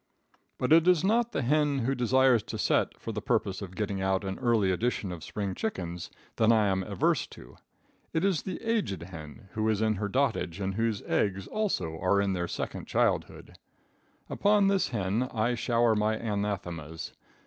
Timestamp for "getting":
3.75-4.01